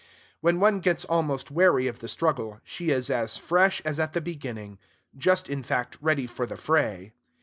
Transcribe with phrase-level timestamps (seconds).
[0.39, 4.19] When one gets almost weary of the struggle, she is as fresh as at the
[4.21, 4.79] beginning,
[5.15, 7.13] just, in fact, ready for the fray.